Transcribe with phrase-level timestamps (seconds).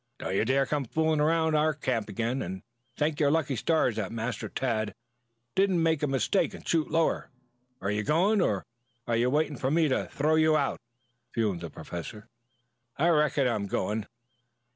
[0.17, 2.63] "Don't you dare come fooling around our camp again, and
[2.97, 4.95] thank your lucky stars that Master Tad
[5.53, 7.29] didn't make a mistake and shoot lower.
[7.81, 8.65] Are you going, or
[9.05, 10.79] are you waiting for me to throw you out?"
[11.33, 12.25] fumed the Professor.
[12.97, 14.07] "I reckon I'm going.